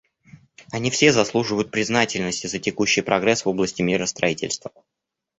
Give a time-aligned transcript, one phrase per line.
[0.71, 4.71] Они все заслуживают признательности за текущий прогресс в области миростроительства.